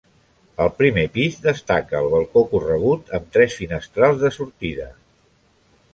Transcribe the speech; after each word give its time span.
Al 0.63 0.69
primer 0.77 1.03
pis, 1.17 1.35
destaca 1.43 1.99
el 2.01 2.09
balcó 2.15 2.43
corregut, 2.55 3.13
amb 3.19 3.29
tres 3.39 3.59
finestrals 3.61 4.21
de 4.25 4.33
sortida. 4.39 4.93